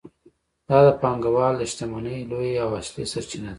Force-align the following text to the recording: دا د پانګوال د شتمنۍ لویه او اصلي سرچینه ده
دا 0.67 0.79
د 0.85 0.89
پانګوال 1.01 1.53
د 1.57 1.63
شتمنۍ 1.71 2.19
لویه 2.29 2.59
او 2.65 2.69
اصلي 2.81 3.05
سرچینه 3.11 3.43
ده 3.47 3.49